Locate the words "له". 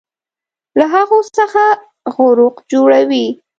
0.77-0.85